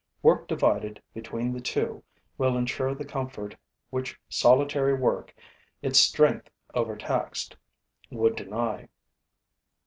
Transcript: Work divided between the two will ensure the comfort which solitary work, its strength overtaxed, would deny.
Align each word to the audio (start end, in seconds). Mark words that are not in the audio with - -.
Work 0.23 0.47
divided 0.47 0.99
between 1.13 1.53
the 1.53 1.61
two 1.61 2.03
will 2.35 2.57
ensure 2.57 2.95
the 2.95 3.05
comfort 3.05 3.55
which 3.91 4.19
solitary 4.29 4.95
work, 4.95 5.31
its 5.83 5.99
strength 5.99 6.49
overtaxed, 6.73 7.55
would 8.09 8.35
deny. 8.35 8.89